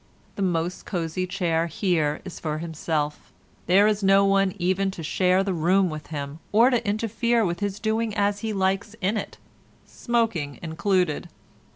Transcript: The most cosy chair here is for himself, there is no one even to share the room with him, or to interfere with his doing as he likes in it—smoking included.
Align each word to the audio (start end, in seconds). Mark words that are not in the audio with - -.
The 0.35 0.41
most 0.41 0.87
cosy 0.87 1.27
chair 1.27 1.67
here 1.67 2.21
is 2.25 2.39
for 2.39 2.57
himself, 2.57 3.31
there 3.67 3.85
is 3.85 4.01
no 4.01 4.25
one 4.25 4.55
even 4.57 4.89
to 4.89 5.03
share 5.03 5.43
the 5.43 5.53
room 5.53 5.91
with 5.91 6.07
him, 6.07 6.39
or 6.51 6.71
to 6.71 6.83
interfere 6.87 7.45
with 7.45 7.59
his 7.59 7.79
doing 7.79 8.15
as 8.15 8.39
he 8.39 8.51
likes 8.51 8.95
in 8.99 9.15
it—smoking 9.15 10.57
included. 10.63 11.29